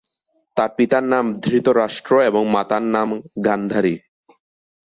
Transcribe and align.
তার 0.57 0.69
পিতার 0.77 1.03
নাম 1.03 1.25
ধৃতরাষ্ট্র 1.43 2.11
এবং 2.29 2.43
মাতার 2.47 2.83
নাম 2.95 3.09
গান্ধারী। 3.45 3.95